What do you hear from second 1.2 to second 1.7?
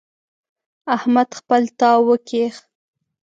خپل